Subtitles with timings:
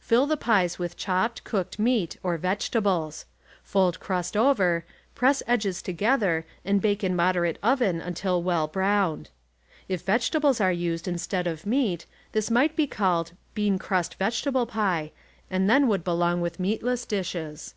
[0.00, 3.24] Fill the pies with chopped, cooked meat or vegetables.
[3.62, 9.30] Fold crust over, press edges together and bake in moderate oven until well browned.
[9.88, 15.12] If vegetables are used instead of meat, this might be called "bean crust vegetable pie'"
[15.52, 17.76] and would tlien belong with meatless dishes.